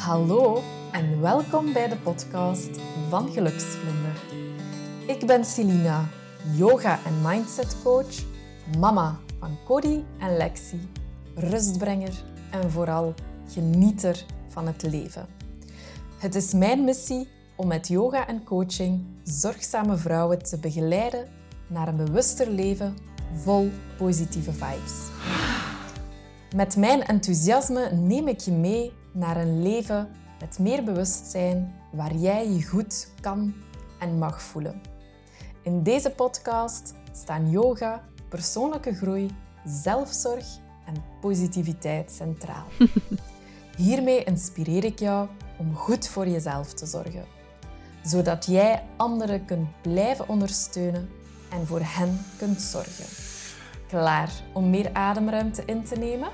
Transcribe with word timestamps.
Hallo 0.00 0.62
en 0.92 1.20
welkom 1.20 1.72
bij 1.72 1.88
de 1.88 1.96
podcast 1.96 2.68
van 3.08 3.30
Geluksvlinder. 3.32 4.22
Ik 5.06 5.26
ben 5.26 5.44
Celina, 5.44 6.08
yoga- 6.56 6.98
en 7.04 7.20
mindset 7.22 7.76
coach, 7.82 8.24
mama 8.78 9.18
van 9.38 9.58
Cody 9.66 10.02
en 10.18 10.36
Lexi, 10.36 10.88
rustbrenger 11.34 12.24
en 12.50 12.70
vooral 12.70 13.14
genieter 13.48 14.24
van 14.48 14.66
het 14.66 14.82
leven. 14.82 15.26
Het 16.18 16.34
is 16.34 16.52
mijn 16.52 16.84
missie 16.84 17.28
om 17.56 17.66
met 17.66 17.88
yoga 17.88 18.26
en 18.26 18.44
coaching 18.44 19.04
zorgzame 19.24 19.96
vrouwen 19.96 20.42
te 20.42 20.58
begeleiden 20.58 21.28
naar 21.66 21.88
een 21.88 21.96
bewuster 21.96 22.50
leven 22.50 22.96
vol 23.34 23.70
positieve 23.98 24.52
vibes. 24.52 25.08
Met 26.56 26.76
mijn 26.76 27.02
enthousiasme 27.02 27.90
neem 27.92 28.28
ik 28.28 28.40
je 28.40 28.52
mee 28.52 28.92
naar 29.12 29.36
een 29.36 29.62
leven 29.62 30.08
met 30.40 30.58
meer 30.58 30.84
bewustzijn 30.84 31.74
waar 31.92 32.14
jij 32.14 32.50
je 32.50 32.66
goed 32.66 33.08
kan 33.20 33.54
en 33.98 34.18
mag 34.18 34.42
voelen. 34.42 34.80
In 35.62 35.82
deze 35.82 36.10
podcast 36.10 36.94
staan 37.12 37.50
yoga, 37.50 38.04
persoonlijke 38.28 38.94
groei, 38.94 39.30
zelfzorg 39.64 40.46
en 40.86 40.94
positiviteit 41.20 42.10
centraal. 42.10 42.66
Hiermee 43.76 44.24
inspireer 44.24 44.84
ik 44.84 44.98
jou 44.98 45.28
om 45.58 45.74
goed 45.74 46.08
voor 46.08 46.28
jezelf 46.28 46.72
te 46.74 46.86
zorgen, 46.86 47.24
zodat 48.02 48.46
jij 48.46 48.82
anderen 48.96 49.44
kunt 49.44 49.68
blijven 49.82 50.28
ondersteunen 50.28 51.08
en 51.50 51.66
voor 51.66 51.80
hen 51.82 52.24
kunt 52.38 52.62
zorgen. 52.62 53.04
Klaar 53.88 54.32
om 54.52 54.70
meer 54.70 54.90
ademruimte 54.92 55.62
in 55.64 55.84
te 55.84 55.96
nemen? 55.96 56.28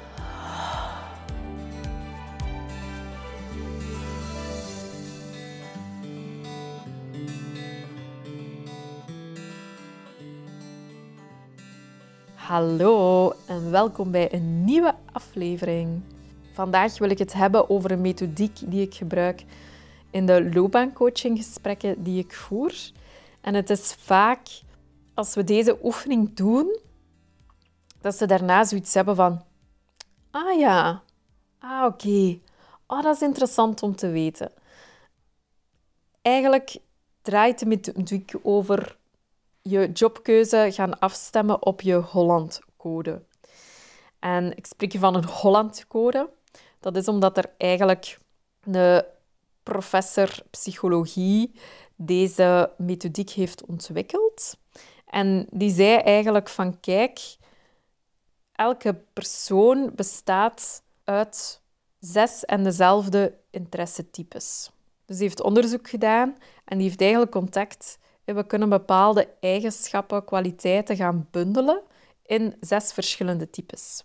Hallo 12.46 13.32
en 13.46 13.70
welkom 13.70 14.10
bij 14.10 14.32
een 14.32 14.64
nieuwe 14.64 14.94
aflevering. 15.12 16.02
Vandaag 16.52 16.98
wil 16.98 17.10
ik 17.10 17.18
het 17.18 17.32
hebben 17.32 17.70
over 17.70 17.90
een 17.90 18.00
methodiek 18.00 18.58
die 18.70 18.86
ik 18.86 18.94
gebruik 18.94 19.44
in 20.10 20.26
de 20.26 20.50
loopbaancoachinggesprekken 20.52 22.02
die 22.02 22.18
ik 22.18 22.34
voer. 22.34 22.72
En 23.40 23.54
het 23.54 23.70
is 23.70 23.94
vaak 23.94 24.48
als 25.14 25.34
we 25.34 25.44
deze 25.44 25.78
oefening 25.82 26.34
doen, 26.34 26.78
dat 28.00 28.16
ze 28.16 28.26
daarna 28.26 28.64
zoiets 28.64 28.94
hebben 28.94 29.16
van: 29.16 29.44
Ah 30.30 30.58
ja, 30.58 31.02
ah 31.58 31.84
oké, 31.84 32.38
oh, 32.86 33.02
dat 33.02 33.14
is 33.14 33.22
interessant 33.22 33.82
om 33.82 33.96
te 33.96 34.08
weten. 34.08 34.52
Eigenlijk 36.22 36.76
draait 37.22 37.58
de 37.58 37.66
methodiek 37.66 38.32
over 38.42 38.96
je 39.68 39.92
jobkeuze 39.92 40.68
gaan 40.72 40.98
afstemmen 40.98 41.62
op 41.62 41.80
je 41.80 41.94
Hollandcode. 41.94 43.22
En 44.18 44.56
ik 44.56 44.66
spreek 44.66 44.92
je 44.92 44.98
van 44.98 45.14
een 45.14 45.24
Hollandcode. 45.24 46.30
Dat 46.80 46.96
is 46.96 47.08
omdat 47.08 47.36
er 47.36 47.54
eigenlijk 47.58 48.18
een 48.64 49.02
professor 49.62 50.42
psychologie 50.50 51.54
deze 51.96 52.70
methodiek 52.78 53.30
heeft 53.30 53.64
ontwikkeld. 53.64 54.56
En 55.06 55.46
die 55.50 55.70
zei 55.70 55.96
eigenlijk 55.96 56.48
van 56.48 56.80
kijk, 56.80 57.36
elke 58.52 58.94
persoon 59.12 59.90
bestaat 59.94 60.82
uit 61.04 61.60
zes 61.98 62.44
en 62.44 62.64
dezelfde 62.64 63.38
interessetypes. 63.50 64.70
Dus 65.04 65.16
die 65.16 65.26
heeft 65.26 65.42
onderzoek 65.42 65.88
gedaan 65.88 66.36
en 66.64 66.78
die 66.78 66.86
heeft 66.86 67.00
eigenlijk 67.00 67.30
contact 67.30 67.98
we 68.34 68.46
kunnen 68.46 68.68
bepaalde 68.68 69.28
eigenschappen, 69.40 70.24
kwaliteiten 70.24 70.96
gaan 70.96 71.28
bundelen 71.30 71.82
in 72.22 72.56
zes 72.60 72.92
verschillende 72.92 73.50
types. 73.50 74.04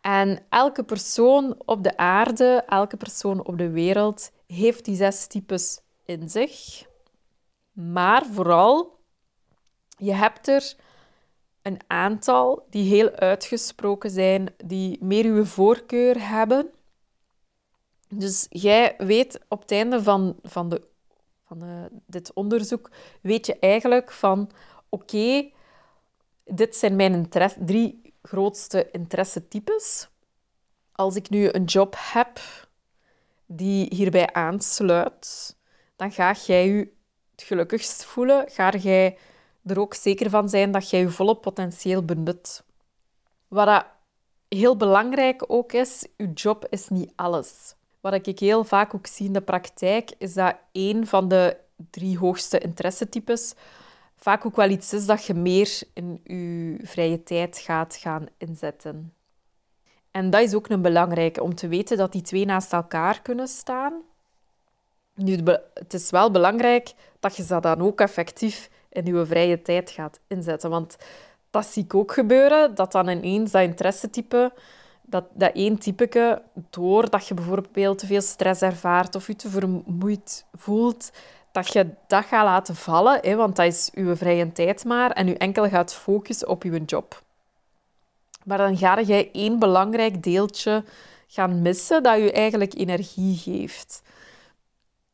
En 0.00 0.38
elke 0.48 0.84
persoon 0.84 1.62
op 1.64 1.82
de 1.82 1.96
aarde, 1.96 2.64
elke 2.66 2.96
persoon 2.96 3.46
op 3.46 3.58
de 3.58 3.70
wereld 3.70 4.32
heeft 4.46 4.84
die 4.84 4.96
zes 4.96 5.26
types 5.26 5.80
in 6.04 6.30
zich. 6.30 6.86
Maar 7.72 8.26
vooral, 8.26 8.98
je 9.96 10.12
hebt 10.12 10.48
er 10.48 10.74
een 11.62 11.80
aantal 11.86 12.66
die 12.70 12.94
heel 12.94 13.10
uitgesproken 13.10 14.10
zijn, 14.10 14.54
die 14.64 15.04
meer 15.04 15.24
uw 15.24 15.44
voorkeur 15.44 16.28
hebben. 16.28 16.70
Dus 18.08 18.46
jij 18.48 18.94
weet 18.98 19.40
op 19.48 19.60
het 19.60 19.70
einde 19.70 20.02
van, 20.02 20.36
van 20.42 20.68
de 20.68 20.90
van 21.58 21.68
uh, 21.68 21.84
dit 22.06 22.32
onderzoek, 22.32 22.90
weet 23.20 23.46
je 23.46 23.58
eigenlijk 23.58 24.12
van 24.12 24.50
oké, 24.88 25.50
dit 26.44 26.76
zijn 26.76 26.96
mijn 26.96 27.28
drie 27.58 28.14
grootste 28.22 28.90
interessetypes. 28.90 30.08
Als 30.92 31.16
ik 31.16 31.30
nu 31.30 31.48
een 31.52 31.64
job 31.64 31.94
heb 31.98 32.40
die 33.46 33.86
hierbij 33.94 34.32
aansluit, 34.32 35.56
dan 35.96 36.12
ga 36.12 36.32
jij 36.46 36.68
je 36.68 36.92
het 37.30 37.42
gelukkigst 37.42 38.04
voelen. 38.04 38.50
Ga 38.50 38.70
jij 38.70 39.18
er 39.64 39.78
ook 39.78 39.94
zeker 39.94 40.30
van 40.30 40.48
zijn 40.48 40.72
dat 40.72 40.90
jij 40.90 41.00
je 41.00 41.10
volle 41.10 41.36
potentieel 41.36 42.04
benut. 42.04 42.64
Wat 43.48 43.86
heel 44.48 44.76
belangrijk 44.76 45.44
ook 45.46 45.72
is, 45.72 46.06
je 46.16 46.32
job 46.32 46.66
is 46.70 46.88
niet 46.88 47.12
alles. 47.16 47.74
Wat 48.02 48.26
ik 48.26 48.38
heel 48.38 48.64
vaak 48.64 48.94
ook 48.94 49.06
zie 49.06 49.26
in 49.26 49.32
de 49.32 49.40
praktijk, 49.40 50.10
is 50.18 50.34
dat 50.34 50.56
een 50.72 51.06
van 51.06 51.28
de 51.28 51.56
drie 51.90 52.18
hoogste 52.18 52.58
interessetypes 52.58 53.54
vaak 54.16 54.46
ook 54.46 54.56
wel 54.56 54.68
iets 54.70 54.92
is 54.92 55.06
dat 55.06 55.24
je 55.24 55.34
meer 55.34 55.82
in 55.92 56.20
je 56.24 56.86
vrije 56.86 57.22
tijd 57.22 57.58
gaat 57.58 57.96
gaan 57.96 58.26
inzetten. 58.38 59.14
En 60.10 60.30
dat 60.30 60.40
is 60.40 60.54
ook 60.54 60.68
een 60.68 60.82
belangrijke, 60.82 61.42
om 61.42 61.54
te 61.54 61.68
weten 61.68 61.96
dat 61.96 62.12
die 62.12 62.22
twee 62.22 62.44
naast 62.44 62.72
elkaar 62.72 63.22
kunnen 63.22 63.48
staan. 63.48 63.92
Nu, 65.14 65.38
het 65.74 65.94
is 65.94 66.10
wel 66.10 66.30
belangrijk 66.30 66.92
dat 67.20 67.36
je 67.36 67.44
dat 67.44 67.62
dan 67.62 67.80
ook 67.80 68.00
effectief 68.00 68.70
in 68.88 69.04
je 69.04 69.26
vrije 69.26 69.62
tijd 69.62 69.90
gaat 69.90 70.20
inzetten. 70.26 70.70
Want 70.70 70.96
dat 71.50 71.66
zie 71.66 71.84
ik 71.84 71.94
ook 71.94 72.12
gebeuren, 72.12 72.74
dat 72.74 72.92
dan 72.92 73.08
ineens 73.08 73.50
dat 73.50 73.62
interessetype 73.62 74.52
dat, 75.12 75.24
dat 75.32 75.54
één 75.54 75.78
typeke, 75.78 76.42
doordat 76.70 77.28
je 77.28 77.34
bijvoorbeeld 77.34 77.98
te 77.98 78.06
veel 78.06 78.20
stress 78.20 78.62
ervaart 78.62 79.14
of 79.14 79.26
je 79.26 79.36
te 79.36 79.48
vermoeid 79.48 80.44
voelt, 80.54 81.12
dat 81.52 81.72
je 81.72 81.86
dat 82.06 82.24
gaat 82.24 82.44
laten 82.44 82.76
vallen, 82.76 83.18
hè, 83.22 83.34
want 83.34 83.56
dat 83.56 83.66
is 83.66 83.90
je 83.94 84.16
vrije 84.16 84.52
tijd 84.52 84.84
maar, 84.84 85.10
en 85.10 85.26
je 85.26 85.36
enkel 85.36 85.68
gaat 85.68 85.94
focussen 85.94 86.48
op 86.48 86.62
je 86.62 86.84
job. 86.84 87.22
Maar 88.44 88.58
dan 88.58 88.76
ga 88.76 88.98
je 88.98 89.30
één 89.30 89.58
belangrijk 89.58 90.22
deeltje 90.22 90.84
gaan 91.26 91.62
missen 91.62 92.02
dat 92.02 92.18
je 92.18 92.32
eigenlijk 92.32 92.74
energie 92.74 93.36
geeft. 93.36 94.02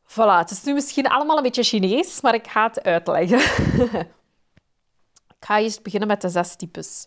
Voilà, 0.05 0.39
het 0.39 0.51
is 0.51 0.63
nu 0.63 0.75
misschien 0.75 1.09
allemaal 1.09 1.37
een 1.37 1.43
beetje 1.43 1.63
Chinees, 1.63 2.21
maar 2.21 2.35
ik 2.35 2.47
ga 2.47 2.67
het 2.67 2.83
uitleggen. 2.83 3.41
ik 5.39 5.45
ga 5.47 5.61
eerst 5.61 5.83
beginnen 5.83 6.09
met 6.09 6.21
de 6.21 6.29
zes 6.29 6.57
types. 6.57 7.07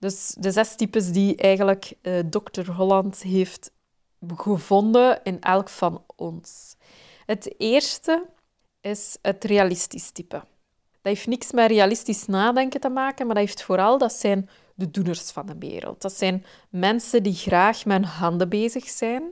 Dus 0.00 0.34
de 0.38 0.50
zes 0.50 0.74
types 0.74 1.12
die 1.12 1.36
eigenlijk 1.36 1.92
eh, 2.02 2.18
Dr. 2.18 2.70
Holland 2.70 3.22
heeft 3.22 3.70
gevonden 4.36 5.20
in 5.22 5.40
elk 5.40 5.68
van 5.68 6.04
ons. 6.16 6.76
Het 7.26 7.54
eerste 7.58 8.26
is 8.80 9.16
het 9.22 9.44
realistisch 9.44 10.10
type. 10.10 10.36
Dat 10.90 11.12
heeft 11.12 11.26
niks 11.26 11.52
met 11.52 11.70
realistisch 11.70 12.26
nadenken 12.26 12.80
te 12.80 12.88
maken, 12.88 13.26
maar 13.26 13.34
dat 13.34 13.44
heeft 13.44 13.62
vooral, 13.62 13.98
dat 13.98 14.12
zijn 14.12 14.48
de 14.74 14.90
doeners 14.90 15.30
van 15.30 15.46
de 15.46 15.56
wereld. 15.58 16.02
Dat 16.02 16.12
zijn 16.12 16.44
mensen 16.68 17.22
die 17.22 17.34
graag 17.34 17.84
met 17.84 18.04
handen 18.04 18.48
bezig 18.48 18.88
zijn, 18.88 19.22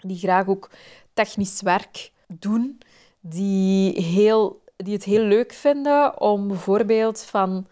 die 0.00 0.18
graag 0.18 0.46
ook 0.46 0.70
technisch 1.12 1.60
werk 1.60 2.12
doen, 2.26 2.80
die, 3.20 4.02
heel, 4.02 4.62
die 4.76 4.94
het 4.94 5.04
heel 5.04 5.22
leuk 5.22 5.52
vinden 5.52 6.20
om 6.20 6.48
bijvoorbeeld 6.48 7.22
van 7.22 7.66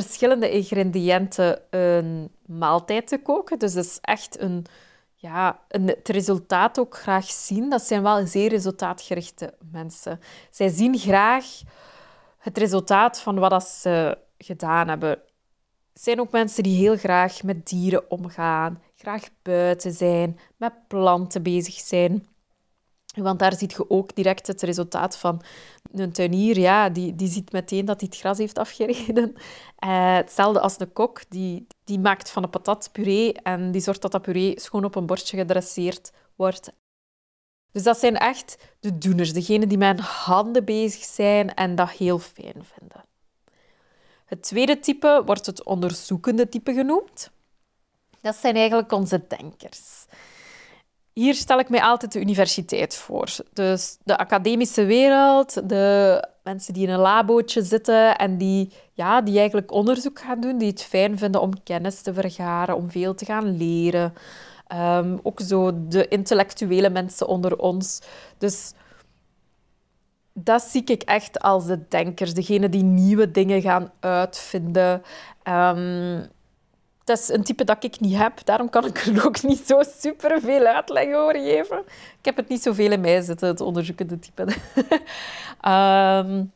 verschillende 0.00 0.50
ingrediënten 0.50 1.60
een 1.70 2.30
maaltijd 2.46 3.08
te 3.08 3.18
koken. 3.18 3.58
Dus 3.58 3.72
dat 3.72 3.84
is 3.84 3.98
echt 4.00 4.40
een, 4.40 4.66
ja, 5.14 5.60
een, 5.68 5.86
het 5.86 6.08
resultaat 6.08 6.78
ook 6.78 6.96
graag 6.96 7.24
zien. 7.24 7.70
Dat 7.70 7.82
zijn 7.82 8.02
wel 8.02 8.26
zeer 8.26 8.48
resultaatgerichte 8.48 9.54
mensen. 9.70 10.20
Zij 10.50 10.68
zien 10.68 10.98
graag 10.98 11.44
het 12.38 12.58
resultaat 12.58 13.20
van 13.20 13.38
wat 13.38 13.64
ze 13.64 14.18
gedaan 14.38 14.88
hebben. 14.88 15.10
Het 15.92 16.02
zijn 16.02 16.20
ook 16.20 16.30
mensen 16.30 16.62
die 16.62 16.76
heel 16.76 16.96
graag 16.96 17.42
met 17.42 17.66
dieren 17.66 18.10
omgaan, 18.10 18.82
graag 18.96 19.22
buiten 19.42 19.92
zijn, 19.92 20.38
met 20.56 20.72
planten 20.88 21.42
bezig 21.42 21.74
zijn. 21.74 22.26
Want 23.14 23.38
daar 23.38 23.54
ziet 23.54 23.72
je 23.72 23.90
ook 23.90 24.14
direct 24.14 24.46
het 24.46 24.62
resultaat 24.62 25.16
van 25.16 25.42
een 26.00 26.12
tuinier. 26.12 26.58
Ja, 26.58 26.88
die, 26.88 27.14
die 27.14 27.28
ziet 27.28 27.52
meteen 27.52 27.84
dat 27.84 28.00
hij 28.00 28.08
het 28.10 28.20
gras 28.20 28.38
heeft 28.38 28.58
afgereden. 28.58 29.34
Uh, 29.84 30.14
hetzelfde 30.22 30.60
als 30.60 30.76
de 30.78 30.86
kok, 30.86 31.20
die, 31.28 31.66
die 31.84 31.98
maakt 31.98 32.30
van 32.30 32.42
een 32.42 32.50
patat 32.50 32.88
puree 32.92 33.32
en 33.32 33.70
die 33.70 33.80
zorgt 33.80 34.02
dat 34.02 34.12
dat 34.12 34.22
puree 34.22 34.60
schoon 34.60 34.84
op 34.84 34.94
een 34.94 35.06
bordje 35.06 35.36
gedresseerd 35.36 36.12
wordt. 36.36 36.72
Dus 37.72 37.82
dat 37.82 37.98
zijn 37.98 38.16
echt 38.16 38.74
de 38.80 38.98
doeners, 38.98 39.32
degenen 39.32 39.68
die 39.68 39.78
met 39.78 40.00
handen 40.00 40.64
bezig 40.64 41.04
zijn 41.04 41.54
en 41.54 41.74
dat 41.74 41.90
heel 41.90 42.18
fijn 42.18 42.64
vinden. 42.64 43.04
Het 44.24 44.42
tweede 44.42 44.78
type 44.78 45.22
wordt 45.26 45.46
het 45.46 45.64
onderzoekende 45.64 46.48
type 46.48 46.72
genoemd. 46.72 47.30
Dat 48.20 48.36
zijn 48.36 48.54
eigenlijk 48.54 48.92
onze 48.92 49.24
denkers. 49.28 50.06
Hier 51.12 51.34
stel 51.34 51.58
ik 51.58 51.68
mij 51.68 51.82
altijd 51.82 52.12
de 52.12 52.20
universiteit 52.20 52.96
voor. 52.96 53.28
Dus 53.52 53.98
de 54.04 54.18
academische 54.18 54.84
wereld, 54.84 55.68
de 55.68 56.28
mensen 56.42 56.74
die 56.74 56.86
in 56.86 56.92
een 56.92 57.00
labootje 57.00 57.62
zitten 57.62 58.18
en 58.18 58.38
die, 58.38 58.72
ja, 58.92 59.20
die 59.20 59.38
eigenlijk 59.38 59.72
onderzoek 59.72 60.20
gaan 60.20 60.40
doen, 60.40 60.58
die 60.58 60.68
het 60.68 60.82
fijn 60.82 61.18
vinden 61.18 61.40
om 61.40 61.62
kennis 61.62 62.00
te 62.00 62.14
vergaren, 62.14 62.76
om 62.76 62.90
veel 62.90 63.14
te 63.14 63.24
gaan 63.24 63.56
leren. 63.56 64.14
Ehm, 64.66 65.18
ook 65.22 65.40
zo 65.40 65.86
de 65.88 66.08
intellectuele 66.08 66.90
mensen 66.90 67.26
onder 67.28 67.58
ons. 67.58 68.00
Dus 68.38 68.72
dat 70.32 70.62
zie 70.62 70.84
ik 70.84 71.02
echt 71.02 71.40
als 71.40 71.66
de 71.66 71.88
denkers, 71.88 72.34
degene 72.34 72.68
die 72.68 72.82
nieuwe 72.82 73.30
dingen 73.30 73.62
gaan 73.62 73.92
uitvinden. 74.00 75.02
Um, 75.48 76.30
dat 77.04 77.18
is 77.18 77.28
een 77.28 77.42
type 77.44 77.64
dat 77.64 77.84
ik 77.84 78.00
niet 78.00 78.16
heb, 78.16 78.44
daarom 78.44 78.70
kan 78.70 78.86
ik 78.86 78.98
er 78.98 79.26
ook 79.26 79.42
niet 79.42 79.66
zo 79.66 79.82
super 79.98 80.40
veel 80.40 80.64
uitleg 80.64 81.14
over 81.14 81.34
geven. 81.34 81.78
Ik 82.18 82.24
heb 82.24 82.36
het 82.36 82.48
niet 82.48 82.62
zoveel 82.62 82.92
in 82.92 83.00
mij 83.00 83.20
zitten, 83.20 83.48
het 83.48 83.60
onderzoekende 83.60 84.18
type. 84.18 84.42
um, 85.68 86.52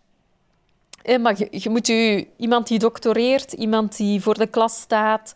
maar 1.22 1.34
je, 1.50 1.70
moet 1.70 1.86
je, 1.86 2.26
iemand 2.36 2.66
die 2.66 2.78
doctoreert, 2.78 3.52
iemand 3.52 3.96
die 3.96 4.22
voor 4.22 4.38
de 4.38 4.46
klas 4.46 4.80
staat, 4.80 5.34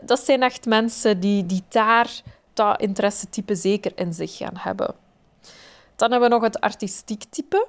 dat, 0.00 0.20
zijn 0.20 0.42
echt 0.42 0.66
mensen 0.66 1.20
die, 1.20 1.46
die 1.46 1.62
daar 1.68 2.10
dat 2.52 2.80
interesse-type 2.80 3.54
zeker 3.54 3.92
in 3.94 4.12
zich 4.12 4.36
gaan 4.36 4.56
hebben. 4.56 4.94
Dan 5.96 6.10
hebben 6.10 6.28
we 6.28 6.34
nog 6.34 6.44
het 6.44 6.60
artistiek 6.60 7.24
type. 7.30 7.66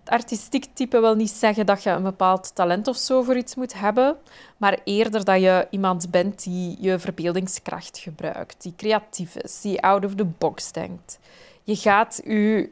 Het 0.00 0.08
artistiek 0.08 0.66
type 0.72 1.00
wil 1.00 1.14
niet 1.14 1.30
zeggen 1.30 1.66
dat 1.66 1.82
je 1.82 1.90
een 1.90 2.02
bepaald 2.02 2.54
talent 2.54 2.88
of 2.88 2.96
zo 2.96 3.22
voor 3.22 3.36
iets 3.36 3.54
moet 3.54 3.80
hebben, 3.80 4.16
maar 4.56 4.78
eerder 4.84 5.24
dat 5.24 5.40
je 5.40 5.66
iemand 5.70 6.10
bent 6.10 6.42
die 6.44 6.76
je 6.80 6.98
verbeeldingskracht 6.98 7.98
gebruikt, 7.98 8.62
die 8.62 8.74
creatief 8.76 9.36
is, 9.36 9.60
die 9.60 9.82
out 9.82 10.04
of 10.04 10.14
the 10.14 10.24
box 10.24 10.72
denkt. 10.72 11.18
Je 11.62 11.76
gaat 11.76 12.20
je 12.24 12.70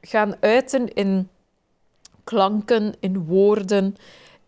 gaan 0.00 0.34
uiten 0.40 0.94
in 0.94 1.28
klanken, 2.24 2.94
in 3.00 3.24
woorden, 3.24 3.96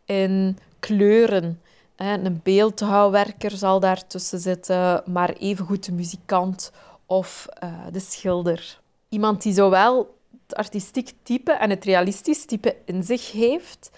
in 0.05 0.59
kleuren. 0.79 1.61
Een 1.97 2.41
beeldhouwwerker 2.43 3.51
zal 3.51 3.81
daartussen 3.81 4.39
zitten, 4.39 5.03
maar 5.07 5.33
evengoed 5.33 5.85
de 5.85 5.93
muzikant 5.93 6.73
of 7.07 7.47
eh, 7.51 7.73
de 7.93 8.01
schilder. 8.01 8.81
Iemand 9.09 9.43
die 9.43 9.53
zowel 9.53 10.18
het 10.49 10.57
artistiek 10.57 11.13
type 11.23 11.53
en 11.53 11.71
het 11.71 11.85
realistisch 11.85 12.45
type 12.45 12.77
in 12.85 13.03
zich 13.03 13.33
heeft, 13.33 13.91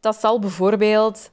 dat 0.00 0.20
zal 0.20 0.38
bijvoorbeeld 0.38 1.30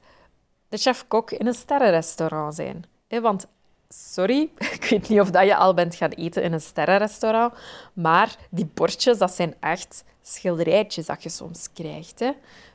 de 0.68 0.76
chef-kok 0.76 1.30
in 1.30 1.46
een 1.46 1.54
sterrenrestaurant 1.54 2.54
zijn. 2.54 2.84
Want, 3.08 3.46
sorry, 3.88 4.50
ik 4.78 4.86
weet 4.90 5.08
niet 5.08 5.20
of 5.20 5.30
dat 5.30 5.44
je 5.44 5.56
al 5.56 5.74
bent 5.74 5.94
gaan 5.94 6.10
eten 6.10 6.42
in 6.42 6.52
een 6.52 6.60
sterrenrestaurant, 6.60 7.54
maar 7.92 8.36
die 8.50 8.70
bordjes, 8.74 9.18
dat 9.18 9.32
zijn 9.32 9.54
echt 9.60 10.04
schilderijtjes 10.22 11.06
dat 11.06 11.22
je 11.22 11.28
soms 11.28 11.68
krijgt. 11.72 12.24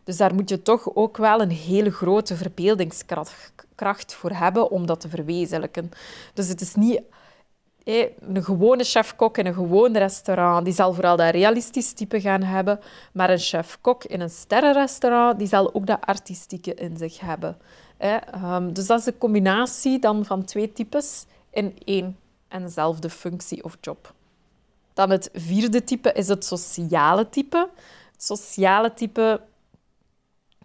Dus 0.04 0.18
daar 0.18 0.36
moet 0.36 0.50
je 0.50 0.62
toch 0.62 0.96
ook 0.96 1.18
wel 1.18 1.42
een 1.42 1.52
hele 1.52 1.92
grote 1.92 2.36
verbeeldingskracht 2.36 4.14
voor 4.14 4.32
hebben 4.32 4.72
om 4.72 4.86
dat 4.86 5.00
te 5.00 5.10
verwezenlijken. 5.10 5.92
Dus 6.34 6.48
het 6.48 6.62
is 6.62 6.76
niet 6.76 7.02
een 7.84 8.44
gewone 8.44 8.84
chef-kok 8.84 9.38
in 9.38 9.46
een 9.46 9.54
gewoon 9.54 9.98
restaurant, 9.98 10.66
die 10.66 10.74
zal 10.74 10.94
vooral 10.94 11.16
dat 11.16 11.32
realistisch 11.32 11.94
type 11.94 12.22
gaan 12.22 12.44
hebben. 12.44 12.80
Maar 13.14 13.30
een 13.30 13.40
chef-kok 13.40 14.04
in 14.04 14.22
een 14.22 14.30
sterrenrestaurant, 14.30 15.40
die 15.40 15.48
zal 15.48 15.74
ook 15.74 15.86
dat 15.86 16.06
artistieke 16.06 16.74
in 16.74 16.98
zich 16.98 17.20
hebben. 17.20 17.58
Ehm, 17.98 18.74
dus 18.74 18.88
dat 18.88 19.00
is 19.00 19.06
een 19.06 19.18
combinatie 19.18 20.00
dan 20.00 20.26
van 20.26 20.44
twee 20.44 20.74
types 20.74 21.26
in 21.52 21.78
één 21.86 22.18
en 22.48 22.64
dezelfde 22.64 23.10
functie 23.10 23.64
of 23.64 23.78
job. 23.82 24.14
Dan 24.94 25.10
het 25.10 25.30
vierde 25.34 25.84
type 25.84 26.12
is 26.12 26.28
het 26.28 26.46
sociale 26.46 27.30
type. 27.30 27.70
Het 28.12 28.24
sociale 28.24 28.94
type 28.94 29.42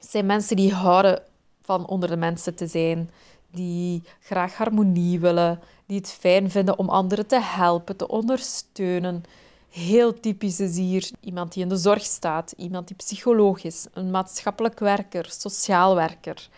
zijn 0.00 0.26
mensen 0.26 0.56
die 0.56 0.74
houden 0.74 1.22
van 1.62 1.86
onder 1.86 2.08
de 2.08 2.16
mensen 2.16 2.54
te 2.54 2.66
zijn, 2.66 3.10
die 3.58 4.02
graag 4.20 4.56
harmonie 4.56 5.20
willen, 5.20 5.60
die 5.86 5.96
het 5.96 6.10
fijn 6.10 6.50
vinden 6.50 6.78
om 6.78 6.88
anderen 6.88 7.26
te 7.26 7.40
helpen, 7.40 7.96
te 7.96 8.08
ondersteunen. 8.08 9.22
Heel 9.70 10.20
typisch 10.20 10.60
is 10.60 10.76
hier 10.76 11.10
iemand 11.20 11.52
die 11.52 11.62
in 11.62 11.68
de 11.68 11.76
zorg 11.76 12.02
staat, 12.02 12.54
iemand 12.56 12.86
die 12.86 12.96
psycholoog 12.96 13.64
is, 13.64 13.86
een 13.92 14.10
maatschappelijk 14.10 14.78
werker, 14.78 15.26
sociaal 15.28 15.94
werker. 15.94 16.48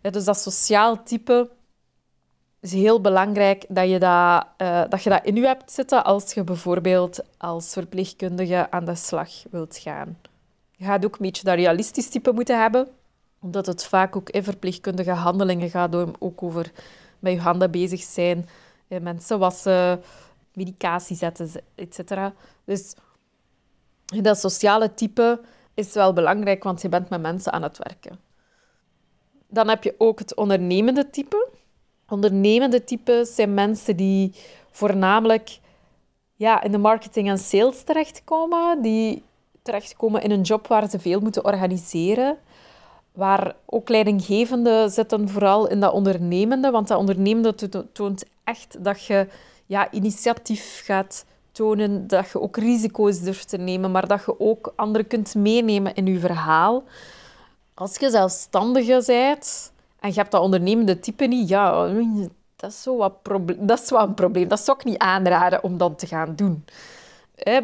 dus 0.00 0.24
dat 0.24 0.38
sociaal 0.38 1.02
type 1.02 1.50
is 2.60 2.72
heel 2.72 3.00
belangrijk 3.00 3.64
dat 3.68 3.88
je 3.90 3.98
dat, 3.98 4.46
uh, 4.58 4.82
dat 4.88 5.02
je 5.02 5.10
dat 5.10 5.24
in 5.24 5.34
je 5.34 5.46
hebt 5.46 5.72
zitten 5.72 6.04
als 6.04 6.34
je 6.34 6.44
bijvoorbeeld 6.44 7.20
als 7.38 7.72
verpleegkundige 7.72 8.70
aan 8.70 8.84
de 8.84 8.94
slag 8.94 9.30
wilt 9.50 9.76
gaan. 9.76 10.18
Je 10.70 10.84
gaat 10.84 11.04
ook 11.04 11.12
een 11.12 11.26
beetje 11.26 11.44
dat 11.44 11.54
realistisch 11.54 12.08
type 12.08 12.32
moeten 12.32 12.60
hebben, 12.60 12.88
omdat 13.46 13.66
het 13.66 13.84
vaak 13.84 14.16
ook 14.16 14.30
in 14.30 14.44
verpleegkundige 14.44 15.10
handelingen 15.10 15.70
gaat, 15.70 15.94
ook 16.18 16.42
over 16.42 16.72
met 17.18 17.32
je 17.32 17.40
handen 17.40 17.70
bezig 17.70 18.02
zijn, 18.02 18.48
mensen 18.88 19.38
wassen, 19.38 20.02
medicatie 20.52 21.16
zetten, 21.16 21.50
etc. 21.74 21.98
Dus 22.64 22.94
dat 24.04 24.38
sociale 24.38 24.94
type 24.94 25.40
is 25.74 25.92
wel 25.92 26.12
belangrijk, 26.12 26.64
want 26.64 26.82
je 26.82 26.88
bent 26.88 27.08
met 27.08 27.20
mensen 27.20 27.52
aan 27.52 27.62
het 27.62 27.78
werken. 27.78 28.18
Dan 29.48 29.68
heb 29.68 29.82
je 29.84 29.94
ook 29.98 30.18
het 30.18 30.34
ondernemende 30.34 31.10
type. 31.10 31.48
Ondernemende 32.08 32.84
types 32.84 33.34
zijn 33.34 33.54
mensen 33.54 33.96
die 33.96 34.34
voornamelijk 34.70 35.58
ja, 36.34 36.62
in 36.62 36.72
de 36.72 36.78
marketing 36.78 37.28
en 37.28 37.38
sales 37.38 37.82
terechtkomen, 37.82 38.82
die 38.82 39.22
terechtkomen 39.62 40.22
in 40.22 40.30
een 40.30 40.40
job 40.40 40.66
waar 40.66 40.90
ze 40.90 40.98
veel 40.98 41.20
moeten 41.20 41.44
organiseren, 41.44 42.38
waar 43.16 43.54
ook 43.66 43.88
leidinggevenden 43.88 44.90
zitten 44.90 45.28
vooral 45.28 45.68
in 45.68 45.80
dat 45.80 45.92
ondernemende, 45.92 46.70
want 46.70 46.88
dat 46.88 46.98
ondernemende 46.98 47.54
toont 47.92 48.24
echt 48.44 48.84
dat 48.84 49.04
je 49.04 49.26
ja, 49.66 49.90
initiatief 49.92 50.82
gaat 50.84 51.24
tonen, 51.52 52.06
dat 52.06 52.30
je 52.30 52.40
ook 52.40 52.56
risico's 52.56 53.20
durft 53.20 53.48
te 53.48 53.56
nemen, 53.56 53.90
maar 53.90 54.08
dat 54.08 54.24
je 54.26 54.40
ook 54.40 54.72
anderen 54.76 55.06
kunt 55.06 55.34
meenemen 55.34 55.94
in 55.94 56.06
je 56.06 56.18
verhaal. 56.18 56.84
Als 57.74 57.96
je 57.96 58.10
zelfstandige 58.10 59.02
bent 59.06 59.72
en 60.00 60.08
je 60.08 60.14
hebt 60.14 60.30
dat 60.30 60.42
ondernemende 60.42 61.00
type 61.00 61.24
niet, 61.24 61.48
ja, 61.48 61.88
dat 62.56 62.70
is, 62.70 62.82
zo 62.82 62.96
wat 62.96 63.12
dat 63.58 63.80
is 63.82 63.90
wel 63.90 64.02
een 64.02 64.14
probleem. 64.14 64.48
Dat 64.48 64.60
zou 64.60 64.78
ik 64.78 64.84
niet 64.84 64.98
aanraden 64.98 65.62
om 65.62 65.78
dat 65.78 65.98
te 65.98 66.06
gaan 66.06 66.32
doen. 66.36 66.64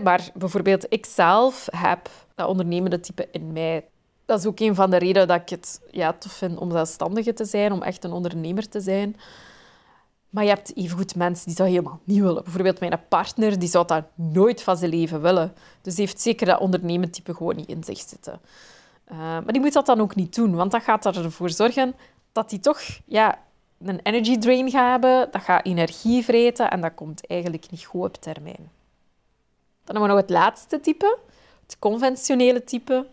Maar 0.02 0.30
bijvoorbeeld, 0.34 0.86
ik 0.88 1.06
zelf 1.06 1.68
heb 1.70 2.10
dat 2.34 2.48
ondernemende 2.48 3.00
type 3.00 3.28
in 3.30 3.52
mij. 3.52 3.84
Dat 4.32 4.40
is 4.40 4.46
ook 4.46 4.60
een 4.60 4.74
van 4.74 4.90
de 4.90 4.96
redenen 4.96 5.28
dat 5.28 5.40
ik 5.40 5.48
het 5.48 5.80
ja, 5.90 6.12
tof 6.12 6.32
vind 6.32 6.58
om 6.58 6.70
zelfstandige 6.70 7.32
te 7.32 7.44
zijn, 7.44 7.72
om 7.72 7.82
echt 7.82 8.04
een 8.04 8.12
ondernemer 8.12 8.68
te 8.68 8.80
zijn. 8.80 9.16
Maar 10.30 10.42
je 10.42 10.48
hebt 10.48 10.76
evengoed 10.76 11.14
mensen 11.14 11.46
die 11.46 11.54
dat 11.54 11.66
helemaal 11.66 12.00
niet 12.04 12.20
willen. 12.20 12.42
Bijvoorbeeld 12.42 12.80
mijn 12.80 13.00
partner, 13.08 13.58
die 13.58 13.68
zou 13.68 13.86
dat 13.86 14.04
nooit 14.14 14.62
van 14.62 14.76
zijn 14.76 14.90
leven 14.90 15.22
willen. 15.22 15.54
Dus 15.82 15.94
die 15.94 16.04
heeft 16.04 16.20
zeker 16.20 16.46
dat 16.46 16.60
ondernementype 16.60 17.34
gewoon 17.34 17.56
niet 17.56 17.68
in 17.68 17.84
zich 17.84 17.98
zitten. 17.98 18.40
Uh, 19.10 19.18
maar 19.18 19.52
die 19.52 19.60
moet 19.60 19.72
dat 19.72 19.86
dan 19.86 20.00
ook 20.00 20.14
niet 20.14 20.34
doen, 20.34 20.54
want 20.54 20.70
dat 20.70 20.82
gaat 20.82 21.06
ervoor 21.06 21.50
zorgen 21.50 21.94
dat 22.32 22.50
hij 22.50 22.60
toch 22.60 22.80
ja, 23.04 23.38
een 23.78 24.00
energy 24.02 24.38
drain 24.38 24.70
gaat 24.70 24.90
hebben, 24.90 25.28
dat 25.30 25.42
gaat 25.42 25.66
energie 25.66 26.24
vreten 26.24 26.70
en 26.70 26.80
dat 26.80 26.94
komt 26.94 27.26
eigenlijk 27.26 27.70
niet 27.70 27.84
goed 27.84 28.02
op 28.02 28.16
termijn. 28.16 28.70
Dan 29.84 29.96
hebben 29.96 30.02
we 30.02 30.08
nog 30.08 30.20
het 30.20 30.30
laatste 30.30 30.80
type, 30.80 31.18
het 31.62 31.76
conventionele 31.78 32.64
type. 32.64 33.06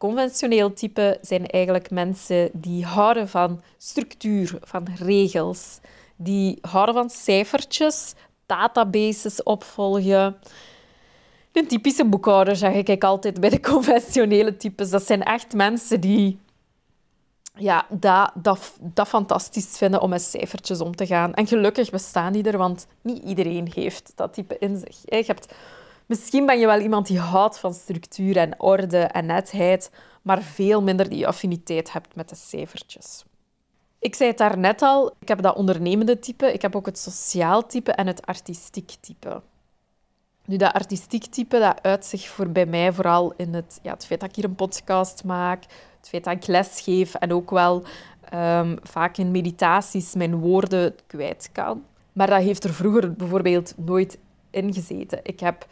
Conventioneel 0.00 0.72
type 0.72 1.18
zijn 1.22 1.46
eigenlijk 1.46 1.90
mensen 1.90 2.50
die 2.52 2.84
houden 2.84 3.28
van 3.28 3.62
structuur, 3.78 4.58
van 4.62 4.88
regels 4.98 5.78
die 6.16 6.58
houden 6.60 6.94
van 6.94 7.10
cijfertjes, 7.10 8.14
databases 8.46 9.42
opvolgen. 9.42 10.36
Een 11.52 11.66
typische 11.66 12.04
boekhouder 12.04 12.56
zeg 12.56 12.74
ik 12.74 13.04
altijd 13.04 13.40
bij 13.40 13.50
de 13.50 13.60
conventionele 13.60 14.56
types. 14.56 14.90
Dat 14.90 15.06
zijn 15.06 15.22
echt 15.22 15.54
mensen 15.54 16.00
die 16.00 16.38
ja, 17.54 17.86
dat, 17.90 18.32
dat, 18.34 18.76
dat 18.80 19.08
fantastisch 19.08 19.76
vinden 19.76 20.00
om 20.00 20.10
met 20.10 20.22
cijfertjes 20.22 20.80
om 20.80 20.96
te 20.96 21.06
gaan. 21.06 21.34
En 21.34 21.46
gelukkig 21.46 21.90
bestaan 21.90 22.32
die 22.32 22.42
er, 22.42 22.58
want 22.58 22.86
niet 23.02 23.22
iedereen 23.22 23.72
heeft 23.74 24.12
dat 24.14 24.34
type 24.34 24.56
in 24.58 24.76
zich. 24.76 24.96
Je 25.04 25.24
hebt, 25.26 25.54
misschien 26.10 26.46
ben 26.46 26.58
je 26.58 26.66
wel 26.66 26.80
iemand 26.80 27.06
die 27.06 27.18
houdt 27.18 27.58
van 27.58 27.74
structuur 27.74 28.36
en 28.36 28.60
orde 28.60 28.98
en 28.98 29.26
netheid, 29.26 29.90
maar 30.22 30.42
veel 30.42 30.82
minder 30.82 31.08
die 31.08 31.26
affiniteit 31.26 31.92
hebt 31.92 32.14
met 32.14 32.28
de 32.28 32.34
cijfertjes. 32.34 33.24
Ik 33.98 34.14
zei 34.14 34.28
het 34.28 34.38
daarnet 34.38 34.82
al, 34.82 35.12
ik 35.20 35.28
heb 35.28 35.42
dat 35.42 35.56
ondernemende 35.56 36.18
type, 36.18 36.52
ik 36.52 36.62
heb 36.62 36.76
ook 36.76 36.86
het 36.86 36.98
sociaal 36.98 37.66
type 37.66 37.92
en 37.92 38.06
het 38.06 38.26
artistiek 38.26 38.96
type. 39.00 39.42
Nu, 40.44 40.56
dat 40.56 40.72
artistiek 40.72 41.24
type, 41.24 41.58
dat 41.58 41.82
uit 41.82 42.04
zich 42.04 42.28
voor 42.28 42.48
bij 42.48 42.66
mij 42.66 42.92
vooral 42.92 43.32
in 43.36 43.54
het, 43.54 43.78
ja, 43.82 43.92
het 43.92 44.06
feit 44.06 44.20
dat 44.20 44.28
ik 44.28 44.36
hier 44.36 44.44
een 44.44 44.54
podcast 44.54 45.24
maak, 45.24 45.62
het 45.96 46.08
feit 46.08 46.24
dat 46.24 46.34
ik 46.34 46.46
les 46.46 46.80
geef 46.80 47.14
en 47.14 47.32
ook 47.32 47.50
wel 47.50 47.84
um, 48.34 48.78
vaak 48.82 49.16
in 49.16 49.30
meditaties 49.30 50.14
mijn 50.14 50.36
woorden 50.36 50.94
kwijt 51.06 51.48
kan. 51.52 51.84
Maar 52.12 52.26
dat 52.26 52.42
heeft 52.42 52.64
er 52.64 52.74
vroeger 52.74 53.12
bijvoorbeeld 53.12 53.74
nooit 53.76 54.18
in 54.50 54.72
gezeten. 54.72 55.20
Ik 55.22 55.40
heb 55.40 55.66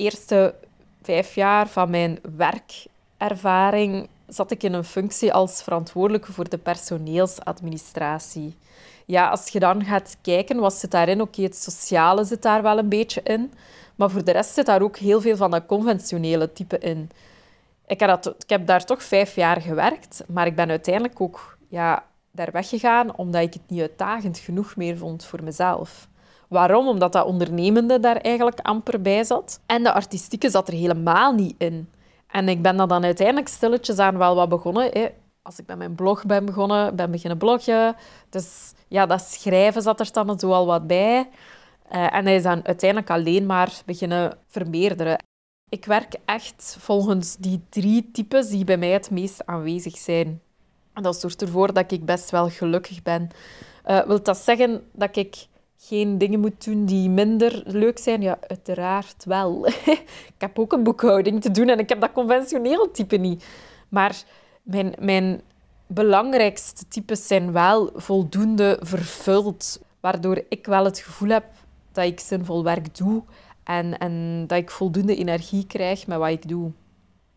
eerste 0.00 0.54
vijf 1.02 1.34
jaar 1.34 1.68
van 1.68 1.90
mijn 1.90 2.18
werkervaring 2.36 4.08
zat 4.26 4.50
ik 4.50 4.62
in 4.62 4.72
een 4.72 4.84
functie 4.84 5.32
als 5.32 5.62
verantwoordelijke 5.62 6.32
voor 6.32 6.48
de 6.48 6.58
personeelsadministratie. 6.58 8.56
Ja, 9.06 9.28
als 9.28 9.48
je 9.48 9.58
dan 9.58 9.84
gaat 9.84 10.16
kijken, 10.22 10.58
wat 10.58 10.74
zit 10.74 10.90
daarin? 10.90 11.20
Oké, 11.20 11.42
het 11.42 11.56
sociale 11.56 12.24
zit 12.24 12.42
daar 12.42 12.62
wel 12.62 12.78
een 12.78 12.88
beetje 12.88 13.22
in. 13.22 13.52
Maar 13.94 14.10
voor 14.10 14.24
de 14.24 14.32
rest 14.32 14.54
zit 14.54 14.66
daar 14.66 14.82
ook 14.82 14.96
heel 14.96 15.20
veel 15.20 15.36
van 15.36 15.50
dat 15.50 15.66
conventionele 15.66 16.52
type 16.52 16.78
in. 16.78 17.10
Ik 17.86 18.00
heb, 18.00 18.08
dat, 18.08 18.26
ik 18.26 18.48
heb 18.48 18.66
daar 18.66 18.84
toch 18.84 19.02
vijf 19.02 19.34
jaar 19.34 19.60
gewerkt, 19.60 20.24
maar 20.28 20.46
ik 20.46 20.56
ben 20.56 20.68
uiteindelijk 20.68 21.20
ook 21.20 21.58
ja, 21.68 22.04
daar 22.30 22.52
weggegaan 22.52 23.16
omdat 23.16 23.42
ik 23.42 23.52
het 23.52 23.62
niet 23.66 23.80
uitdagend 23.80 24.38
genoeg 24.38 24.76
meer 24.76 24.98
vond 24.98 25.24
voor 25.24 25.42
mezelf. 25.42 26.08
Waarom? 26.50 26.88
Omdat 26.88 27.12
dat 27.12 27.26
ondernemende 27.26 28.00
daar 28.00 28.16
eigenlijk 28.16 28.60
amper 28.60 29.00
bij 29.00 29.24
zat. 29.24 29.60
En 29.66 29.82
de 29.82 29.92
artistieke 29.92 30.50
zat 30.50 30.68
er 30.68 30.74
helemaal 30.74 31.32
niet 31.32 31.54
in. 31.58 31.88
En 32.26 32.48
ik 32.48 32.62
ben 32.62 32.76
dat 32.76 32.88
dan 32.88 33.04
uiteindelijk 33.04 33.48
stilletjes 33.48 33.98
aan 33.98 34.18
wel 34.18 34.34
wat 34.34 34.48
begonnen. 34.48 34.90
Hè. 34.92 35.08
Als 35.42 35.58
ik 35.58 35.66
bij 35.66 35.76
mijn 35.76 35.94
blog 35.94 36.26
ben 36.26 36.44
begonnen, 36.44 36.96
ben 36.96 37.10
beginnen 37.10 37.38
bloggen. 37.38 37.96
Dus 38.30 38.72
ja, 38.88 39.06
dat 39.06 39.20
schrijven 39.20 39.82
zat 39.82 40.00
er 40.00 40.12
dan 40.12 40.38
zo 40.38 40.52
al 40.52 40.66
wat 40.66 40.86
bij. 40.86 41.28
Uh, 41.92 42.14
en 42.14 42.24
hij 42.24 42.34
is 42.34 42.42
dan 42.42 42.66
uiteindelijk 42.66 43.10
alleen 43.10 43.46
maar 43.46 43.82
beginnen 43.86 44.38
vermeerderen. 44.48 45.24
Ik 45.68 45.84
werk 45.84 46.14
echt 46.24 46.76
volgens 46.78 47.36
die 47.36 47.64
drie 47.68 48.10
types 48.12 48.48
die 48.48 48.64
bij 48.64 48.76
mij 48.76 48.90
het 48.90 49.10
meest 49.10 49.46
aanwezig 49.46 49.98
zijn. 49.98 50.40
En 50.94 51.02
dat 51.02 51.20
zorgt 51.20 51.42
ervoor 51.42 51.72
dat 51.72 51.92
ik 51.92 52.04
best 52.04 52.30
wel 52.30 52.48
gelukkig 52.48 53.02
ben. 53.02 53.28
Uh, 53.86 54.02
wil 54.02 54.22
dat 54.22 54.38
zeggen 54.38 54.82
dat 54.92 55.16
ik 55.16 55.48
geen 55.82 56.18
dingen 56.18 56.40
moet 56.40 56.64
doen 56.64 56.84
die 56.84 57.08
minder 57.08 57.62
leuk 57.66 57.98
zijn? 57.98 58.22
Ja, 58.22 58.38
uiteraard 58.46 59.24
wel. 59.24 59.66
ik 60.34 60.38
heb 60.38 60.58
ook 60.58 60.72
een 60.72 60.82
boekhouding 60.82 61.40
te 61.40 61.50
doen 61.50 61.68
en 61.68 61.78
ik 61.78 61.88
heb 61.88 62.00
dat 62.00 62.12
conventioneel 62.12 62.90
type 62.90 63.16
niet. 63.16 63.44
Maar 63.88 64.22
mijn, 64.62 64.94
mijn 64.98 65.40
belangrijkste 65.86 66.88
types 66.88 67.26
zijn 67.26 67.52
wel 67.52 67.90
voldoende 67.94 68.78
vervuld, 68.82 69.80
waardoor 70.00 70.44
ik 70.48 70.66
wel 70.66 70.84
het 70.84 70.98
gevoel 70.98 71.28
heb 71.28 71.44
dat 71.92 72.04
ik 72.04 72.20
zinvol 72.20 72.64
werk 72.64 72.96
doe 72.96 73.22
en, 73.64 73.98
en 73.98 74.44
dat 74.46 74.58
ik 74.58 74.70
voldoende 74.70 75.16
energie 75.16 75.66
krijg 75.66 76.06
met 76.06 76.18
wat 76.18 76.30
ik 76.30 76.48
doe. 76.48 76.70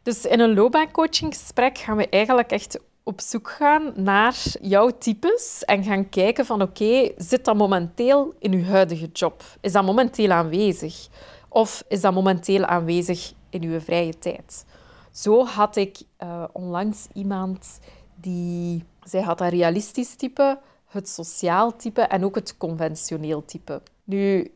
Dus 0.03 0.25
in 0.25 0.39
een 0.39 0.53
loopbaancoachinggesprek 0.53 1.77
gaan 1.77 1.97
we 1.97 2.09
eigenlijk 2.09 2.51
echt 2.51 2.79
op 3.03 3.21
zoek 3.21 3.49
gaan 3.49 3.93
naar 3.95 4.37
jouw 4.61 4.89
types 4.97 5.63
en 5.63 5.83
gaan 5.83 6.09
kijken 6.09 6.45
van 6.45 6.61
oké, 6.61 7.11
zit 7.17 7.45
dat 7.45 7.55
momenteel 7.55 8.33
in 8.39 8.53
uw 8.53 8.63
huidige 8.63 9.09
job? 9.13 9.43
Is 9.61 9.71
dat 9.71 9.83
momenteel 9.83 10.31
aanwezig? 10.31 11.07
Of 11.49 11.83
is 11.87 12.01
dat 12.01 12.13
momenteel 12.13 12.65
aanwezig 12.65 13.33
in 13.49 13.63
uw 13.63 13.79
vrije 13.79 14.19
tijd? 14.19 14.65
Zo 15.11 15.45
had 15.45 15.75
ik 15.75 16.01
uh, 16.23 16.43
onlangs 16.51 17.07
iemand 17.13 17.79
die... 18.15 18.83
Zij 19.03 19.21
had 19.21 19.41
een 19.41 19.49
realistisch 19.49 20.15
type, 20.15 20.59
het 20.85 21.09
sociaal 21.09 21.75
type 21.75 22.01
en 22.01 22.25
ook 22.25 22.35
het 22.35 22.57
conventioneel 22.57 23.45
type. 23.45 23.81
Nu, 24.03 24.51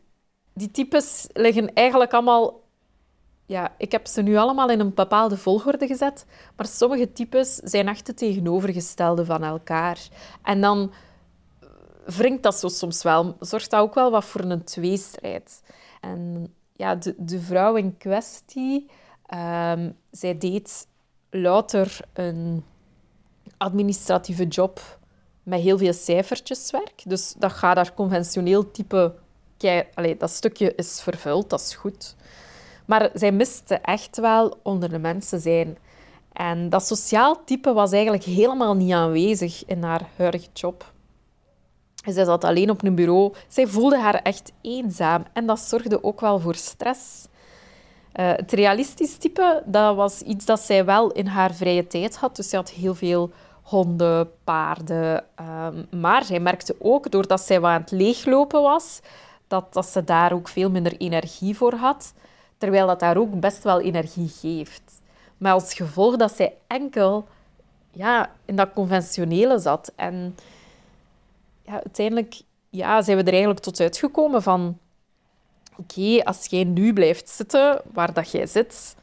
die 0.54 0.72
types 0.72 1.28
liggen 1.34 1.74
eigenlijk 1.74 2.14
allemaal 2.14 2.60
ja, 3.48 3.74
ik 3.78 3.92
heb 3.92 4.08
ze 4.08 4.22
nu 4.22 4.36
allemaal 4.36 4.70
in 4.70 4.80
een 4.80 4.94
bepaalde 4.94 5.38
volgorde 5.38 5.88
gezet, 5.88 6.26
maar 6.56 6.66
sommige 6.66 7.12
types 7.12 7.56
zijn 7.56 7.88
echt 7.88 8.18
tegenovergestelde 8.18 9.26
van 9.26 9.44
elkaar. 9.44 10.08
En 10.44 10.62
dan 10.62 10.92
wringt 12.06 12.44
dat 12.44 12.56
zo 12.56 12.68
soms 12.68 13.04
wel, 13.04 13.36
zorgt 13.40 13.70
dat 13.70 13.82
ook 13.82 13.94
wel 13.94 14.12
wat 14.12 14.26
voor 14.26 14.42
een 14.42 14.64
tweestrijd. 14.64 15.64
En 16.02 16.54
ja, 16.74 16.96
de, 16.96 17.16
de 17.18 17.40
vrouw 17.40 17.76
in 17.76 17.98
kwestie, 17.98 18.90
um, 19.34 19.98
zij 20.12 20.38
deed 20.38 20.88
louter 21.30 22.00
een 22.14 22.64
administratieve 23.58 24.48
job 24.48 25.00
met 25.44 25.60
heel 25.60 25.78
veel 25.78 25.94
cijfertjeswerk. 25.94 27.02
Dus 27.06 27.34
dat 27.38 27.52
gaat 27.52 27.76
daar 27.76 27.94
conventioneel 27.94 28.72
type... 28.72 29.16
Allee, 29.94 30.18
dat 30.18 30.32
stukje 30.32 30.76
is 30.76 31.02
vervuld, 31.02 31.50
dat 31.50 31.60
is 31.60 31.76
goed. 31.76 32.16
Maar 32.88 33.10
zij 33.14 33.32
miste 33.32 33.76
echt 33.76 34.18
wel 34.18 34.58
onder 34.64 34.90
de 34.90 35.00
mensen 35.00 35.40
zijn. 35.40 35.78
En 36.34 36.70
dat 36.70 36.88
sociaal 36.88 37.44
type 37.46 37.74
was 37.74 37.92
eigenlijk 37.92 38.24
helemaal 38.24 38.76
niet 38.76 38.94
aanwezig 38.94 39.66
in 39.66 39.84
haar 39.84 40.10
huidige 40.16 40.48
job. 40.54 40.92
Zij 42.06 42.26
zat 42.26 42.44
alleen 42.44 42.70
op 42.70 42.84
een 42.84 42.96
bureau. 42.96 43.34
Zij 43.48 43.68
voelde 43.68 44.00
haar 44.00 44.16
echt 44.16 44.52
eenzaam 44.62 45.24
en 45.34 45.46
dat 45.46 45.60
zorgde 45.60 46.04
ook 46.04 46.22
wel 46.22 46.40
voor 46.40 46.56
stress. 46.56 47.28
Uh, 48.14 48.32
het 48.36 48.52
realistisch 48.52 49.18
type, 49.18 49.64
dat 49.66 49.96
was 49.96 50.22
iets 50.22 50.46
dat 50.46 50.60
zij 50.60 50.86
wel 50.86 51.12
in 51.12 51.28
haar 51.28 51.54
vrije 51.54 51.88
tijd 51.88 52.18
had. 52.18 52.36
Dus 52.36 52.50
zij 52.50 52.60
had 52.60 52.70
heel 52.70 52.96
veel 52.96 53.32
honden, 53.62 54.30
paarden. 54.44 55.24
Um, 55.40 56.00
maar 56.00 56.24
zij 56.24 56.40
merkte 56.40 56.76
ook, 56.80 57.12
doordat 57.12 57.42
zij 57.42 57.60
wat 57.60 57.70
aan 57.72 57.82
het 57.82 57.92
leeglopen 57.92 58.62
was, 58.62 59.00
dat, 59.48 59.74
dat 59.74 59.86
ze 59.86 60.04
daar 60.04 60.34
ook 60.34 60.48
veel 60.48 60.70
minder 60.70 60.98
energie 60.98 61.58
voor 61.58 61.74
had. 61.74 62.14
Terwijl 62.58 62.88
dat 62.88 63.00
daar 63.00 63.18
ook 63.18 63.40
best 63.40 63.64
wel 63.64 63.82
energie 63.82 64.30
geeft. 64.40 65.02
Maar 65.38 65.54
als 65.54 65.74
gevolg 65.74 66.16
dat 66.16 66.36
zij 66.36 66.54
enkel 66.68 67.28
ja, 67.92 68.32
in 68.46 68.56
dat 68.56 68.74
conventionele 68.74 69.60
zat. 69.60 69.92
En 69.96 70.36
ja, 71.62 71.74
uiteindelijk 71.74 72.42
ja, 72.70 73.02
zijn 73.02 73.18
we 73.18 73.24
er 73.24 73.30
eigenlijk 73.30 73.62
tot 73.62 73.80
uitgekomen 73.80 74.44
van... 74.44 74.78
Oké, 75.78 76.24
als 76.24 76.46
jij 76.46 76.64
nu 76.64 76.94
blijft 76.94 77.30
zitten 77.30 77.82
waar 77.94 78.14
dat 78.14 78.32
jij 78.32 78.46
zit, 78.46 78.96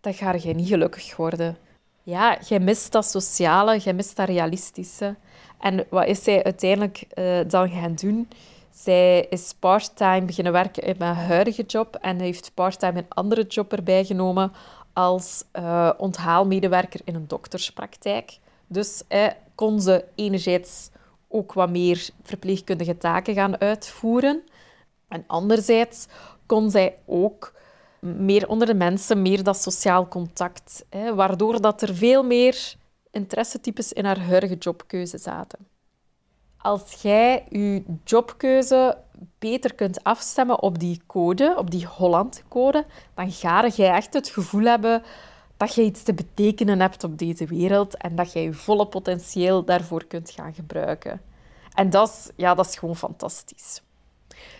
dan 0.00 0.14
ga 0.14 0.32
je 0.32 0.54
niet 0.54 0.68
gelukkig 0.68 1.16
worden. 1.16 1.56
Ja, 2.02 2.38
jij 2.46 2.60
mist 2.60 2.92
dat 2.92 3.06
sociale, 3.06 3.78
jij 3.78 3.92
mist 3.92 4.16
dat 4.16 4.28
realistische. 4.28 5.16
En 5.60 5.86
wat 5.88 6.06
is 6.06 6.22
zij 6.22 6.44
uiteindelijk 6.44 7.06
uh, 7.14 7.40
dan 7.46 7.70
gaan 7.70 7.94
doen? 7.94 8.28
Zij 8.72 9.26
is 9.30 9.54
parttime 9.58 10.24
beginnen 10.24 10.52
werken 10.52 10.82
in 10.82 10.94
mijn 10.98 11.14
huidige 11.14 11.62
job 11.62 11.96
en 12.00 12.20
heeft 12.20 12.54
parttime 12.54 12.98
een 12.98 13.08
andere 13.08 13.42
job 13.42 13.72
erbij 13.72 14.04
genomen 14.04 14.52
als 14.92 15.44
uh, 15.52 15.90
onthaalmedewerker 15.96 17.00
in 17.04 17.14
een 17.14 17.28
dokterspraktijk. 17.28 18.38
Dus 18.66 19.02
eh, 19.08 19.26
kon 19.54 19.80
ze 19.80 20.04
enerzijds 20.14 20.90
ook 21.28 21.52
wat 21.52 21.70
meer 21.70 22.08
verpleegkundige 22.22 22.96
taken 22.96 23.34
gaan 23.34 23.60
uitvoeren. 23.60 24.42
En 25.08 25.24
anderzijds 25.26 26.06
kon 26.46 26.70
zij 26.70 26.96
ook 27.06 27.52
meer 27.98 28.48
onder 28.48 28.66
de 28.66 28.74
mensen, 28.74 29.22
meer 29.22 29.42
dat 29.42 29.62
sociaal 29.62 30.08
contact, 30.08 30.84
hè, 30.90 31.14
waardoor 31.14 31.60
dat 31.60 31.82
er 31.82 31.94
veel 31.94 32.22
meer 32.22 32.74
interessetypes 33.10 33.92
in 33.92 34.04
haar 34.04 34.20
huidige 34.20 34.56
jobkeuze 34.56 35.18
zaten 35.18 35.69
als 36.62 37.02
jij 37.02 37.46
je 37.48 37.82
jobkeuze 38.04 38.98
beter 39.38 39.74
kunt 39.74 40.04
afstemmen 40.04 40.62
op 40.62 40.78
die 40.78 41.00
code, 41.06 41.54
op 41.56 41.70
die 41.70 41.86
Holland-code, 41.86 42.86
dan 43.14 43.30
ga 43.30 43.64
je 43.74 43.84
echt 43.84 44.14
het 44.14 44.28
gevoel 44.28 44.64
hebben 44.64 45.02
dat 45.56 45.74
je 45.74 45.82
iets 45.82 46.02
te 46.02 46.14
betekenen 46.14 46.80
hebt 46.80 47.04
op 47.04 47.18
deze 47.18 47.46
wereld 47.46 47.96
en 47.96 48.14
dat 48.14 48.32
je 48.32 48.40
je 48.40 48.52
volle 48.52 48.86
potentieel 48.86 49.64
daarvoor 49.64 50.04
kunt 50.04 50.30
gaan 50.30 50.54
gebruiken. 50.54 51.20
En 51.74 51.90
dat 51.90 52.08
is, 52.08 52.30
ja, 52.36 52.54
dat 52.54 52.66
is 52.66 52.76
gewoon 52.76 52.96
fantastisch. 52.96 53.82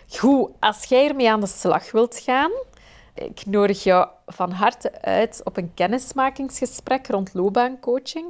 Goed, 0.09 0.49
als 0.59 0.83
jij 0.83 1.07
ermee 1.07 1.31
aan 1.31 1.39
de 1.39 1.47
slag 1.47 1.91
wilt 1.91 2.19
gaan, 2.19 2.51
ik 3.13 3.45
nodig 3.45 3.83
jou 3.83 4.07
van 4.25 4.51
harte 4.51 5.01
uit 5.01 5.41
op 5.43 5.57
een 5.57 5.73
kennismakingsgesprek 5.73 7.07
rond 7.07 7.33
loopbaancoaching. 7.33 8.25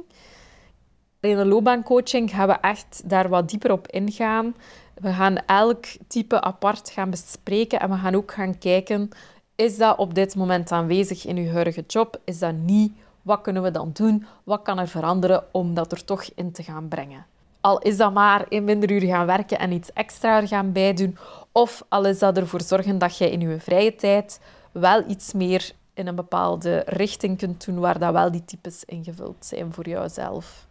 In 1.22 1.36
de 1.36 1.46
loopbaancoaching 1.46 2.30
gaan 2.30 2.48
we 2.48 2.52
echt 2.52 3.02
daar 3.04 3.28
wat 3.28 3.48
dieper 3.48 3.72
op 3.72 3.88
ingaan. 3.88 4.54
We 4.94 5.12
gaan 5.12 5.36
elk 5.46 5.84
type 6.06 6.40
apart 6.40 6.90
gaan 6.90 7.10
bespreken 7.10 7.80
en 7.80 7.90
we 7.90 7.96
gaan 7.96 8.14
ook 8.14 8.32
gaan 8.32 8.58
kijken, 8.58 9.08
is 9.54 9.76
dat 9.76 9.98
op 9.98 10.14
dit 10.14 10.34
moment 10.34 10.72
aanwezig 10.72 11.26
in 11.26 11.36
uw 11.36 11.50
huidige 11.50 11.84
job? 11.86 12.20
Is 12.24 12.38
dat 12.38 12.54
niet? 12.54 12.92
Wat 13.22 13.40
kunnen 13.40 13.62
we 13.62 13.70
dan 13.70 13.90
doen? 13.92 14.26
Wat 14.44 14.62
kan 14.62 14.78
er 14.78 14.88
veranderen 14.88 15.44
om 15.52 15.74
dat 15.74 15.92
er 15.92 16.04
toch 16.04 16.24
in 16.34 16.52
te 16.52 16.62
gaan 16.62 16.88
brengen? 16.88 17.26
Al 17.60 17.78
is 17.78 17.96
dat 17.96 18.12
maar 18.12 18.46
in 18.48 18.64
minder 18.64 18.90
uur 18.90 19.00
gaan 19.00 19.26
werken 19.26 19.58
en 19.58 19.72
iets 19.72 19.92
extra 19.92 20.46
gaan 20.46 20.72
bijdoen, 20.72 21.18
of 21.52 21.84
al 21.88 22.04
is 22.04 22.18
dat 22.18 22.36
ervoor 22.36 22.62
zorgen 22.62 22.98
dat 22.98 23.16
je 23.18 23.30
in 23.30 23.40
je 23.40 23.60
vrije 23.60 23.94
tijd 23.94 24.40
wel 24.72 25.04
iets 25.08 25.32
meer 25.32 25.72
in 25.94 26.06
een 26.06 26.14
bepaalde 26.14 26.82
richting 26.86 27.38
kunt 27.38 27.64
doen 27.64 27.78
waar 27.78 27.98
dat 27.98 28.12
wel 28.12 28.30
die 28.30 28.44
types 28.44 28.84
ingevuld 28.84 29.36
zijn 29.44 29.72
voor 29.72 29.88
jouzelf 29.88 30.70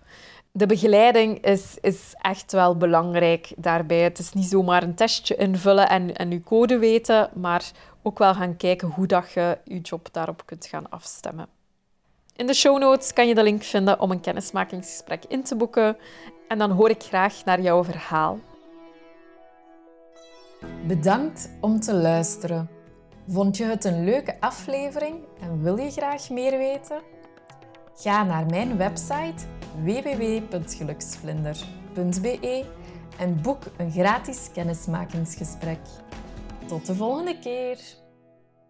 de 0.51 0.65
begeleiding 0.65 1.45
is, 1.45 1.77
is 1.81 2.13
echt 2.21 2.51
wel 2.51 2.77
belangrijk 2.77 3.53
daarbij. 3.57 4.01
Het 4.01 4.19
is 4.19 4.33
niet 4.33 4.45
zomaar 4.45 4.83
een 4.83 4.95
testje 4.95 5.35
invullen 5.35 5.89
en, 5.89 6.15
en 6.15 6.31
je 6.31 6.43
code 6.43 6.77
weten, 6.77 7.29
maar 7.33 7.71
ook 8.01 8.19
wel 8.19 8.33
gaan 8.33 8.57
kijken 8.57 8.87
hoe 8.87 9.07
dat 9.07 9.31
je 9.31 9.57
je 9.63 9.79
job 9.79 10.07
daarop 10.11 10.45
kunt 10.45 10.65
gaan 10.65 10.89
afstemmen. 10.89 11.47
In 12.35 12.47
de 12.47 12.53
show 12.53 12.79
notes 12.79 13.13
kan 13.13 13.27
je 13.27 13.35
de 13.35 13.43
link 13.43 13.63
vinden 13.63 13.99
om 13.99 14.11
een 14.11 14.21
kennismakingsgesprek 14.21 15.23
in 15.27 15.43
te 15.43 15.55
boeken 15.55 15.97
en 16.47 16.57
dan 16.57 16.71
hoor 16.71 16.89
ik 16.89 17.03
graag 17.03 17.45
naar 17.45 17.61
jouw 17.61 17.83
verhaal. 17.83 18.39
Bedankt 20.87 21.49
om 21.59 21.79
te 21.79 21.93
luisteren. 21.93 22.69
Vond 23.27 23.57
je 23.57 23.63
het 23.63 23.83
een 23.83 24.03
leuke 24.03 24.39
aflevering 24.39 25.15
en 25.41 25.63
wil 25.63 25.77
je 25.77 25.91
graag 25.91 26.29
meer 26.29 26.57
weten? 26.57 27.01
Ga 27.95 28.23
naar 28.23 28.45
mijn 28.45 28.77
website 28.77 29.45
www.geluksvlinder.be 29.83 32.65
en 33.17 33.41
boek 33.41 33.63
een 33.77 33.91
gratis 33.91 34.49
kennismakingsgesprek. 34.53 35.79
Tot 36.65 36.85
de 36.85 36.95
volgende 36.95 37.39
keer! 37.39 38.00